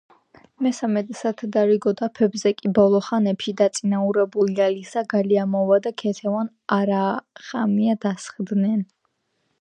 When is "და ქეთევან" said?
5.89-6.53